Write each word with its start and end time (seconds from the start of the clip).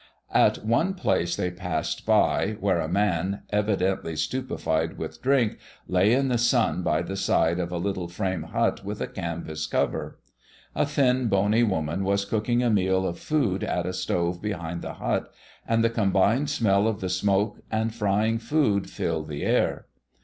At 0.33 0.65
one 0.65 0.95
place 0.95 1.35
they 1.35 1.51
passed 1.51 2.07
by 2.07 2.57
where 2.59 2.79
a 2.81 2.87
man, 2.87 3.43
evidently 3.51 4.15
stupefied 4.15 4.97
with 4.97 5.21
drink, 5.21 5.59
lay 5.87 6.11
in 6.11 6.27
the 6.27 6.39
sun 6.39 6.81
by 6.81 7.03
the 7.03 7.15
side 7.15 7.59
of 7.59 7.71
a 7.71 7.77
little 7.77 8.07
frame 8.07 8.41
hut 8.41 8.83
with 8.83 8.99
a 8.99 9.05
canvas 9.05 9.67
cover. 9.67 10.19
A 10.73 10.87
thin, 10.87 11.27
bony 11.27 11.61
woman 11.61 12.03
was 12.03 12.25
cooking 12.25 12.63
a 12.63 12.71
meal 12.71 13.05
of 13.05 13.19
food 13.19 13.63
at 13.63 13.85
a 13.85 13.93
stove 13.93 14.41
behind 14.41 14.81
the 14.81 14.93
hut, 14.95 15.31
and 15.67 15.83
the 15.83 15.89
combined 15.91 16.49
smell 16.49 16.87
of 16.87 16.99
the 16.99 17.07
smoke 17.07 17.59
and 17.69 17.93
frying 17.93 18.39
food 18.39 18.89
filled 18.89 19.27
the 19.27 19.43
air. 19.43 19.85